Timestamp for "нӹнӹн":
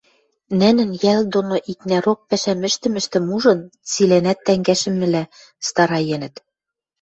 0.59-0.89